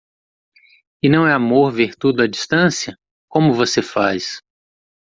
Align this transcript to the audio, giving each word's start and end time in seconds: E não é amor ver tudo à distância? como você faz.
E 1.03 1.07
não 1.07 1.27
é 1.27 1.31
amor 1.33 1.69
ver 1.71 1.93
tudo 1.93 2.23
à 2.23 2.27
distância? 2.27 2.97
como 3.29 3.53
você 3.53 3.83
faz. 3.83 4.41